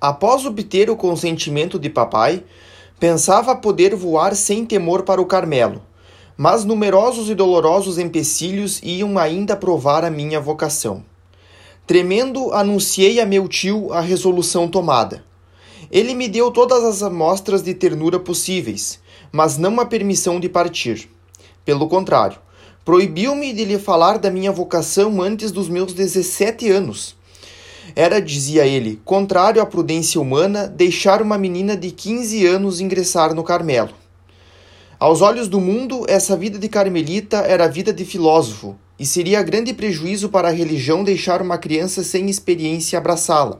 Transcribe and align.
Após 0.00 0.46
obter 0.46 0.88
o 0.90 0.96
consentimento 0.96 1.76
de 1.76 1.90
papai, 1.90 2.44
pensava 3.00 3.56
poder 3.56 3.96
voar 3.96 4.36
sem 4.36 4.64
temor 4.64 5.02
para 5.02 5.20
o 5.20 5.26
Carmelo, 5.26 5.82
mas 6.36 6.64
numerosos 6.64 7.28
e 7.28 7.34
dolorosos 7.34 7.98
empecilhos 7.98 8.80
iam 8.80 9.18
ainda 9.18 9.56
provar 9.56 10.04
a 10.04 10.10
minha 10.10 10.40
vocação. 10.40 11.02
Tremendo, 11.84 12.52
anunciei 12.52 13.18
a 13.18 13.26
meu 13.26 13.48
tio 13.48 13.92
a 13.92 14.00
resolução 14.00 14.68
tomada. 14.68 15.24
Ele 15.90 16.14
me 16.14 16.28
deu 16.28 16.52
todas 16.52 16.84
as 16.84 17.02
amostras 17.02 17.60
de 17.62 17.74
ternura 17.74 18.20
possíveis, 18.20 19.00
mas 19.32 19.58
não 19.58 19.80
a 19.80 19.86
permissão 19.86 20.38
de 20.38 20.48
partir. 20.48 21.10
Pelo 21.64 21.88
contrário, 21.88 22.38
proibiu-me 22.84 23.52
de 23.52 23.64
lhe 23.64 23.78
falar 23.80 24.18
da 24.18 24.30
minha 24.30 24.52
vocação 24.52 25.20
antes 25.20 25.50
dos 25.50 25.68
meus 25.68 25.92
17 25.92 26.70
anos. 26.70 27.17
Era, 27.98 28.20
dizia 28.20 28.64
ele, 28.64 29.00
contrário 29.04 29.60
à 29.60 29.66
prudência 29.66 30.20
humana 30.20 30.68
deixar 30.68 31.20
uma 31.20 31.36
menina 31.36 31.76
de 31.76 31.90
15 31.90 32.46
anos 32.46 32.80
ingressar 32.80 33.34
no 33.34 33.42
Carmelo. 33.42 33.90
Aos 35.00 35.20
olhos 35.20 35.48
do 35.48 35.60
mundo, 35.60 36.06
essa 36.06 36.36
vida 36.36 36.60
de 36.60 36.68
carmelita 36.68 37.38
era 37.38 37.66
vida 37.66 37.92
de 37.92 38.04
filósofo, 38.04 38.78
e 39.00 39.04
seria 39.04 39.42
grande 39.42 39.74
prejuízo 39.74 40.28
para 40.28 40.46
a 40.46 40.52
religião 40.52 41.02
deixar 41.02 41.42
uma 41.42 41.58
criança 41.58 42.04
sem 42.04 42.30
experiência 42.30 43.00
abraçá-la. 43.00 43.58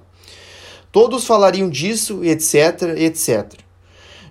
Todos 0.93 1.25
falariam 1.25 1.69
disso, 1.69 2.25
etc, 2.25 2.95
etc. 2.97 3.55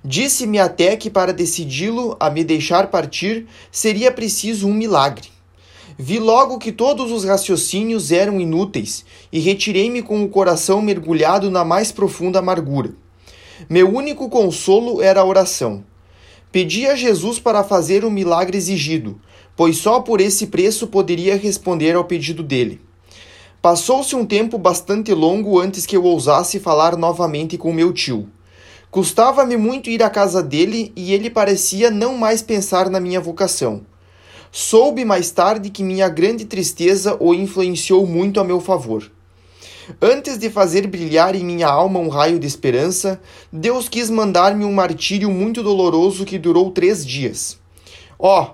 Disse-me 0.06 0.58
até 0.58 0.96
que 0.96 1.10
para 1.10 1.34
decidi-lo 1.34 2.16
a 2.18 2.30
me 2.30 2.46
deixar 2.46 2.88
partir 2.88 3.46
seria 3.70 4.10
preciso 4.10 4.70
um 4.70 4.74
milagre. 4.74 5.37
Vi 6.00 6.20
logo 6.20 6.60
que 6.60 6.72
todos 6.72 7.12
os 7.12 7.24
raciocínios 7.26 8.12
eram 8.12 8.40
inúteis 8.40 9.04
e 9.32 9.40
retirei-me 9.40 10.04
com 10.04 10.24
o 10.24 10.30
coração 10.30 10.80
mergulhado 10.80 11.50
na 11.50 11.66
mais 11.66 11.92
profunda 11.92 12.38
amargura. 12.38 12.94
Meu 13.68 13.92
único 13.92 14.30
consolo 14.30 15.02
era 15.02 15.22
a 15.22 15.26
oração. 15.26 15.84
Pedi 16.52 16.86
a 16.86 16.96
Jesus 16.96 17.40
para 17.40 17.64
fazer 17.64 18.06
o 18.06 18.12
milagre 18.12 18.56
exigido, 18.56 19.20
pois 19.56 19.78
só 19.78 20.00
por 20.00 20.22
esse 20.22 20.48
preço 20.48 20.86
poderia 20.86 21.36
responder 21.36 21.96
ao 21.96 22.06
pedido 22.06 22.44
dele. 22.44 22.80
Passou-se 23.60 24.16
um 24.16 24.24
tempo 24.24 24.60
bastante 24.60 25.12
longo 25.16 25.60
antes 25.60 25.88
que 25.88 25.98
eu 25.98 26.04
ousasse 26.04 26.60
falar 26.60 26.96
novamente 26.96 27.58
com 27.58 27.74
meu 27.74 27.92
tio. 27.92 28.30
Custava-me 28.92 29.58
muito 29.58 29.90
ir 29.90 30.04
à 30.04 30.12
casa 30.12 30.44
dele 30.44 30.92
e 30.96 31.12
ele 31.12 31.32
parecia 31.32 31.90
não 31.90 32.16
mais 32.16 32.44
pensar 32.44 32.88
na 32.88 33.00
minha 33.00 33.20
vocação. 33.20 33.82
Soube 34.60 35.06
mais 35.06 35.30
tarde 35.30 35.70
que 35.70 35.84
minha 35.84 36.10
grande 36.10 36.44
tristeza 36.44 37.16
o 37.20 37.32
influenciou 37.32 38.08
muito 38.08 38.40
a 38.40 38.44
meu 38.44 38.60
favor. 38.60 39.08
Antes 40.02 40.36
de 40.36 40.50
fazer 40.50 40.88
brilhar 40.88 41.36
em 41.36 41.46
minha 41.46 41.68
alma 41.68 42.00
um 42.00 42.08
raio 42.08 42.40
de 42.40 42.48
esperança, 42.48 43.22
Deus 43.54 43.88
quis 43.88 44.10
mandar-me 44.10 44.66
um 44.66 44.74
martírio 44.74 45.30
muito 45.30 45.62
doloroso 45.62 46.26
que 46.26 46.40
durou 46.40 46.72
três 46.72 47.06
dias. 47.06 47.60
Oh, 48.18 48.48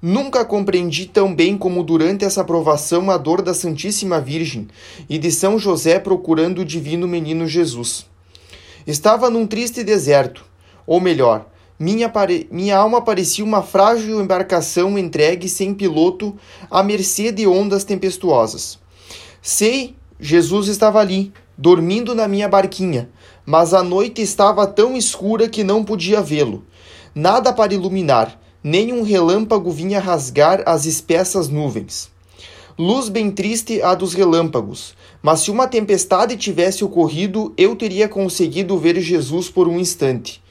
Nunca 0.00 0.44
compreendi 0.44 1.06
tão 1.06 1.34
bem 1.34 1.58
como 1.58 1.82
durante 1.82 2.24
essa 2.24 2.44
provação 2.44 3.10
a 3.10 3.16
dor 3.16 3.42
da 3.42 3.52
Santíssima 3.52 4.20
Virgem 4.20 4.68
e 5.10 5.18
de 5.18 5.32
São 5.32 5.58
José 5.58 5.98
procurando 5.98 6.60
o 6.60 6.64
divino 6.64 7.08
menino 7.08 7.48
Jesus. 7.48 8.06
Estava 8.86 9.28
num 9.28 9.44
triste 9.44 9.82
deserto, 9.82 10.44
ou 10.86 11.00
melhor, 11.00 11.46
minha, 11.78 12.08
pare... 12.08 12.48
minha 12.50 12.76
alma 12.76 13.00
parecia 13.00 13.44
uma 13.44 13.62
frágil 13.62 14.20
embarcação 14.20 14.98
entregue 14.98 15.48
sem 15.48 15.72
piloto 15.72 16.36
à 16.70 16.82
mercê 16.82 17.30
de 17.30 17.46
ondas 17.46 17.84
tempestuosas. 17.84 18.78
Sei, 19.40 19.94
Jesus 20.18 20.68
estava 20.68 20.98
ali, 20.98 21.32
dormindo 21.56 22.14
na 22.14 22.26
minha 22.26 22.48
barquinha, 22.48 23.08
mas 23.46 23.72
a 23.72 23.82
noite 23.82 24.20
estava 24.20 24.66
tão 24.66 24.96
escura 24.96 25.48
que 25.48 25.62
não 25.62 25.84
podia 25.84 26.20
vê-lo. 26.20 26.64
Nada 27.14 27.52
para 27.52 27.74
iluminar 27.74 28.38
nem 28.62 28.92
um 28.92 29.02
relâmpago 29.02 29.70
vinha 29.70 30.00
rasgar 30.00 30.62
as 30.66 30.84
espessas 30.84 31.48
nuvens. 31.48 32.10
Luz 32.78 33.08
bem 33.08 33.30
triste 33.30 33.80
a 33.82 33.94
dos 33.94 34.14
relâmpagos, 34.14 34.94
mas 35.22 35.40
se 35.40 35.50
uma 35.50 35.66
tempestade 35.66 36.36
tivesse 36.36 36.84
ocorrido, 36.84 37.52
eu 37.56 37.74
teria 37.74 38.08
conseguido 38.08 38.76
ver 38.78 39.00
Jesus 39.00 39.48
por 39.48 39.66
um 39.66 39.78
instante. 39.78 40.42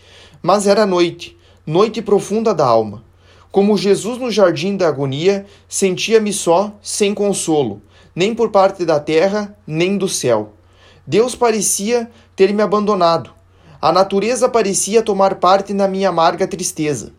Mas 0.42 0.68
era 0.68 0.86
noite, 0.86 1.38
noite 1.66 2.02
profunda 2.02 2.54
da 2.54 2.66
alma. 2.66 3.04
Como 3.52 3.78
Jesus 3.78 4.20
no 4.20 4.30
jardim 4.30 4.78
da 4.78 4.88
agonia, 4.88 5.46
sentia-me 5.68 6.32
só, 6.32 6.74
sem 6.82 7.14
consolo, 7.14 7.82
nem 8.16 8.36
por 8.36 8.52
parte 8.52 8.86
da 8.86 9.00
terra, 9.00 9.58
nem 9.66 9.98
do 9.98 10.08
céu. 10.08 10.54
Deus 11.06 11.36
parecia 11.36 12.10
ter 12.36 12.54
me 12.54 12.62
abandonado. 12.62 13.32
A 13.82 13.92
natureza 13.92 14.50
parecia 14.50 15.02
tomar 15.02 15.36
parte 15.36 15.74
na 15.74 15.88
minha 15.88 16.10
amarga 16.10 16.48
tristeza. 16.48 17.14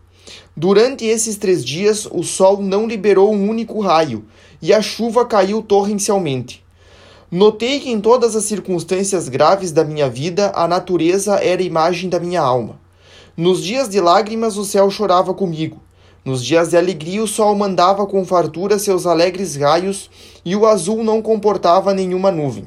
Durante 0.57 1.05
esses 1.05 1.37
três 1.37 1.65
dias, 1.65 2.07
o 2.11 2.23
sol 2.23 2.61
não 2.61 2.87
liberou 2.87 3.33
um 3.33 3.49
único 3.49 3.81
raio 3.81 4.25
e 4.61 4.73
a 4.73 4.83
chuva 4.83 5.25
caiu 5.25 5.63
torrencialmente. 5.63 6.65
Notei 7.31 7.79
que 7.81 7.91
em 7.91 8.01
todas 8.01 8.35
as 8.35 8.45
circunstâncias 8.45 9.29
graves 9.29 9.71
da 9.71 9.85
minha 9.85 10.09
vida, 10.09 10.51
a 10.55 10.67
natureza 10.67 11.37
era 11.37 11.63
a 11.63 11.65
imagem 11.65 12.09
da 12.09 12.19
minha 12.19 12.41
alma. 12.41 12.81
Nos 13.39 13.63
dias 13.63 13.89
de 13.89 14.01
lágrimas, 14.01 14.57
o 14.57 14.65
céu 14.65 14.91
chorava 14.91 15.33
comigo. 15.33 15.81
Nos 16.25 16.45
dias 16.45 16.71
de 16.71 16.77
alegria, 16.77 17.23
o 17.23 17.27
sol 17.29 17.55
mandava 17.55 18.05
com 18.05 18.25
fartura 18.25 18.81
seus 18.81 19.07
alegres 19.07 19.55
raios 19.55 20.11
e 20.45 20.57
o 20.57 20.67
azul 20.67 21.05
não 21.05 21.23
comportava 21.23 21.95
nenhuma 21.95 22.33
nuvem. 22.33 22.65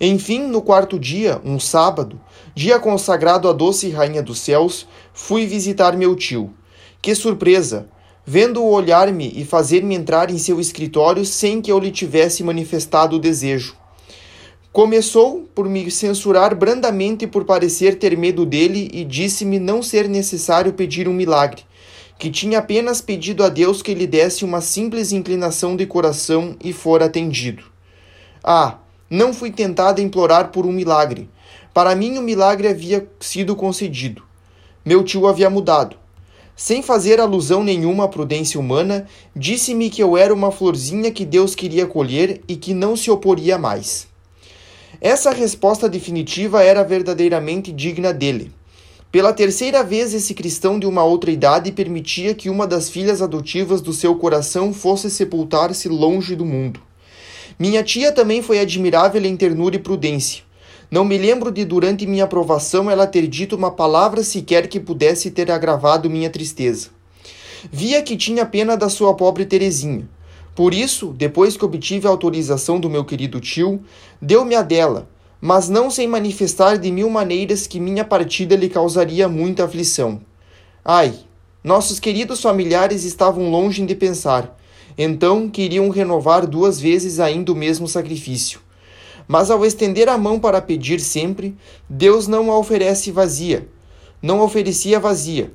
Enfim, 0.00 0.40
no 0.48 0.60
quarto 0.60 0.98
dia, 0.98 1.40
um 1.44 1.60
sábado, 1.60 2.20
dia 2.56 2.80
consagrado 2.80 3.48
à 3.48 3.52
doce 3.52 3.88
Rainha 3.88 4.20
dos 4.20 4.40
Céus, 4.40 4.84
fui 5.14 5.46
visitar 5.46 5.96
meu 5.96 6.16
tio. 6.16 6.52
Que 7.00 7.14
surpresa! 7.14 7.88
Vendo-o 8.26 8.68
olhar-me 8.72 9.32
e 9.36 9.44
fazer-me 9.44 9.94
entrar 9.94 10.28
em 10.28 10.38
seu 10.38 10.58
escritório 10.58 11.24
sem 11.24 11.62
que 11.62 11.70
eu 11.70 11.78
lhe 11.78 11.92
tivesse 11.92 12.42
manifestado 12.42 13.14
o 13.14 13.20
desejo. 13.20 13.76
Começou 14.78 15.44
por 15.56 15.68
me 15.68 15.90
censurar 15.90 16.54
brandamente 16.54 17.26
por 17.26 17.44
parecer 17.44 17.98
ter 17.98 18.16
medo 18.16 18.46
dele 18.46 18.88
e 18.92 19.04
disse-me 19.04 19.58
não 19.58 19.82
ser 19.82 20.08
necessário 20.08 20.72
pedir 20.72 21.08
um 21.08 21.12
milagre, 21.12 21.64
que 22.16 22.30
tinha 22.30 22.60
apenas 22.60 23.00
pedido 23.00 23.42
a 23.42 23.48
Deus 23.48 23.82
que 23.82 23.92
lhe 23.92 24.06
desse 24.06 24.44
uma 24.44 24.60
simples 24.60 25.10
inclinação 25.10 25.74
de 25.74 25.84
coração 25.84 26.54
e 26.62 26.72
fora 26.72 27.06
atendido. 27.06 27.64
Ah, 28.40 28.78
não 29.10 29.34
fui 29.34 29.50
tentado 29.50 30.00
a 30.00 30.04
implorar 30.04 30.52
por 30.52 30.64
um 30.64 30.70
milagre. 30.70 31.28
Para 31.74 31.96
mim, 31.96 32.16
o 32.16 32.22
milagre 32.22 32.68
havia 32.68 33.04
sido 33.18 33.56
concedido. 33.56 34.22
Meu 34.84 35.02
tio 35.02 35.26
havia 35.26 35.50
mudado. 35.50 35.96
Sem 36.54 36.84
fazer 36.84 37.18
alusão 37.18 37.64
nenhuma 37.64 38.04
à 38.04 38.08
prudência 38.08 38.60
humana, 38.60 39.08
disse-me 39.34 39.90
que 39.90 40.00
eu 40.00 40.16
era 40.16 40.32
uma 40.32 40.52
florzinha 40.52 41.10
que 41.10 41.24
Deus 41.24 41.56
queria 41.56 41.84
colher 41.84 42.42
e 42.46 42.54
que 42.54 42.72
não 42.72 42.94
se 42.94 43.10
oporia 43.10 43.58
mais. 43.58 44.06
Essa 45.00 45.30
resposta 45.30 45.88
definitiva 45.88 46.62
era 46.62 46.82
verdadeiramente 46.82 47.70
digna 47.72 48.12
dele. 48.12 48.50
Pela 49.12 49.32
terceira 49.32 49.84
vez, 49.84 50.12
esse 50.12 50.34
cristão 50.34 50.78
de 50.78 50.86
uma 50.86 51.04
outra 51.04 51.30
idade 51.30 51.70
permitia 51.70 52.34
que 52.34 52.50
uma 52.50 52.66
das 52.66 52.90
filhas 52.90 53.22
adotivas 53.22 53.80
do 53.80 53.92
seu 53.92 54.16
coração 54.16 54.74
fosse 54.74 55.08
sepultar-se 55.08 55.88
longe 55.88 56.34
do 56.34 56.44
mundo. 56.44 56.80
Minha 57.58 57.82
tia 57.82 58.12
também 58.12 58.42
foi 58.42 58.58
admirável 58.58 59.24
em 59.24 59.36
ternura 59.36 59.76
e 59.76 59.78
prudência. 59.78 60.42
Não 60.90 61.04
me 61.04 61.16
lembro 61.16 61.52
de, 61.52 61.64
durante 61.64 62.06
minha 62.06 62.24
aprovação, 62.24 62.90
ela 62.90 63.06
ter 63.06 63.26
dito 63.26 63.54
uma 63.54 63.70
palavra 63.70 64.22
sequer 64.24 64.66
que 64.66 64.80
pudesse 64.80 65.30
ter 65.30 65.50
agravado 65.50 66.10
minha 66.10 66.28
tristeza. 66.28 66.88
Via 67.70 68.02
que 68.02 68.16
tinha 68.16 68.44
pena 68.44 68.76
da 68.76 68.88
sua 68.88 69.14
pobre 69.14 69.44
Terezinha. 69.44 70.08
Por 70.58 70.74
isso, 70.74 71.14
depois 71.16 71.56
que 71.56 71.64
obtive 71.64 72.08
a 72.08 72.10
autorização 72.10 72.80
do 72.80 72.90
meu 72.90 73.04
querido 73.04 73.38
tio, 73.38 73.80
deu-me 74.20 74.56
a 74.56 74.62
dela, 74.62 75.08
mas 75.40 75.68
não 75.68 75.88
sem 75.88 76.08
manifestar 76.08 76.76
de 76.78 76.90
mil 76.90 77.08
maneiras 77.08 77.64
que 77.64 77.78
minha 77.78 78.04
partida 78.04 78.56
lhe 78.56 78.68
causaria 78.68 79.28
muita 79.28 79.66
aflição. 79.66 80.20
Ai, 80.84 81.14
nossos 81.62 82.00
queridos 82.00 82.42
familiares 82.42 83.04
estavam 83.04 83.48
longe 83.52 83.86
de 83.86 83.94
pensar, 83.94 84.58
então 84.98 85.48
queriam 85.48 85.90
renovar 85.90 86.44
duas 86.44 86.80
vezes 86.80 87.20
ainda 87.20 87.52
o 87.52 87.54
mesmo 87.54 87.86
sacrifício. 87.86 88.58
Mas 89.28 89.52
ao 89.52 89.64
estender 89.64 90.08
a 90.08 90.18
mão 90.18 90.40
para 90.40 90.60
pedir 90.60 90.98
sempre, 90.98 91.56
Deus 91.88 92.26
não 92.26 92.50
a 92.50 92.58
oferece 92.58 93.12
vazia, 93.12 93.68
não 94.20 94.40
oferecia 94.40 94.98
vazia. 94.98 95.52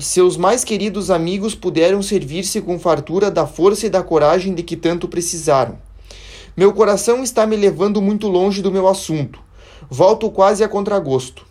Seus 0.00 0.36
mais 0.36 0.64
queridos 0.64 1.12
amigos 1.12 1.54
puderam 1.54 2.02
servir-se 2.02 2.60
com 2.60 2.76
fartura 2.76 3.30
da 3.30 3.46
força 3.46 3.86
e 3.86 3.90
da 3.90 4.02
coragem 4.02 4.52
de 4.52 4.64
que 4.64 4.76
tanto 4.76 5.06
precisaram. 5.06 5.78
Meu 6.56 6.72
coração 6.72 7.22
está 7.22 7.46
me 7.46 7.54
levando 7.54 8.02
muito 8.02 8.26
longe 8.26 8.60
do 8.60 8.72
meu 8.72 8.88
assunto. 8.88 9.38
Volto 9.88 10.28
quase 10.28 10.64
a 10.64 10.68
contragosto. 10.68 11.46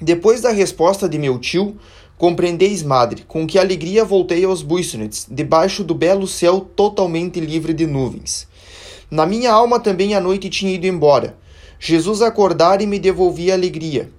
Depois 0.00 0.42
da 0.42 0.50
resposta 0.50 1.08
de 1.08 1.18
meu 1.18 1.38
tio, 1.38 1.78
compreendeis, 2.18 2.82
madre, 2.82 3.24
com 3.26 3.46
que 3.46 3.58
alegria 3.58 4.04
voltei 4.04 4.44
aos 4.44 4.60
Buissonets, 4.60 5.26
debaixo 5.30 5.82
do 5.82 5.94
belo 5.94 6.26
céu 6.26 6.60
totalmente 6.60 7.40
livre 7.40 7.72
de 7.72 7.86
nuvens. 7.86 8.46
Na 9.10 9.24
minha 9.24 9.50
alma 9.50 9.80
também 9.80 10.14
a 10.14 10.20
noite 10.20 10.50
tinha 10.50 10.74
ido 10.74 10.86
embora. 10.86 11.38
Jesus 11.80 12.20
acordara 12.20 12.82
e 12.82 12.86
me 12.86 12.98
devolvia 12.98 13.54
alegria. 13.54 14.10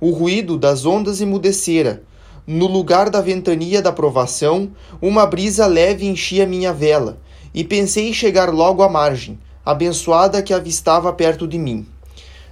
O 0.00 0.10
ruído 0.10 0.56
das 0.56 0.86
ondas 0.86 1.20
emudecera. 1.20 2.04
No 2.46 2.68
lugar 2.68 3.10
da 3.10 3.20
ventania 3.20 3.82
da 3.82 3.90
provação, 3.90 4.70
uma 5.02 5.26
brisa 5.26 5.66
leve 5.66 6.06
enchia 6.06 6.46
minha 6.46 6.72
vela, 6.72 7.18
e 7.52 7.64
pensei 7.64 8.08
em 8.08 8.12
chegar 8.12 8.54
logo 8.54 8.84
à 8.84 8.88
margem, 8.88 9.36
abençoada 9.64 10.40
que 10.40 10.54
avistava 10.54 11.12
perto 11.12 11.48
de 11.48 11.58
mim. 11.58 11.84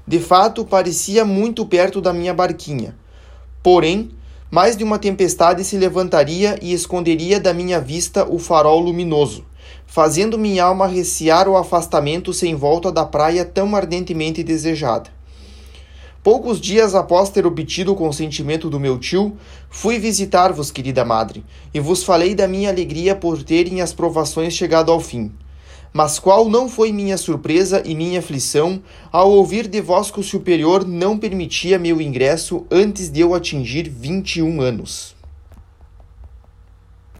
De 0.05 0.19
fato, 0.19 0.65
parecia 0.65 1.25
muito 1.25 1.65
perto 1.65 2.01
da 2.01 2.13
minha 2.13 2.35
barquinha. 2.35 2.97
Porém, 3.63 4.11
mais 4.51 4.77
de 4.77 4.83
uma 4.83 4.99
tempestade 4.99 5.63
se 5.63 5.79
levantaria 5.79 6.59
e 6.61 6.73
esconderia 6.73 7.39
da 7.39 7.55
minha 7.55 7.81
vista 7.81 8.29
o 8.29 8.41
farol 8.41 8.81
luminoso, 8.81 9.45
fazendo 9.87 10.37
minha 10.37 10.65
alma 10.65 10.89
recear 10.89 11.49
o 11.49 11.57
afastamento 11.57 12.33
sem 12.33 12.57
volta 12.57 12.91
da 12.91 13.07
praia 13.07 13.45
tão 13.45 13.77
ardentemente 13.77 14.43
desejada. 14.43 15.14
Poucos 16.25 16.59
dias 16.59 16.95
após 16.95 17.29
ter 17.29 17.47
obtido 17.47 17.93
o 17.93 17.95
consentimento 17.95 18.71
do 18.71 18.81
meu 18.81 18.99
tio, 18.99 19.37
fui 19.69 19.99
visitar-vos, 19.99 20.71
querida 20.71 21.05
madre, 21.05 21.45
e 21.75 21.79
vos 21.79 22.03
falei 22.03 22.35
da 22.35 22.49
minha 22.49 22.71
alegria 22.71 23.15
por 23.15 23.43
terem 23.43 23.83
as 23.83 23.93
provações 23.93 24.55
chegado 24.55 24.91
ao 24.91 24.99
fim. 24.99 25.31
Mas 25.93 26.19
qual 26.19 26.49
não 26.49 26.67
foi 26.67 26.93
minha 26.93 27.19
surpresa 27.19 27.83
e 27.85 27.95
minha 27.95 28.21
aflição 28.21 28.83
ao 29.13 29.31
ouvir 29.33 29.69
de 29.69 29.83
vós 29.83 30.11
que 30.11 30.19
o 30.19 30.25
superior 30.25 30.89
não 30.89 31.19
permitia 31.19 31.79
meu 31.79 32.01
ingresso 32.01 32.65
antes 32.71 33.11
de 33.11 33.21
eu 33.21 33.35
atingir 33.35 33.91
vinte 33.91 34.37
e 34.37 34.43
um 34.43 34.63
anos? 34.63 35.14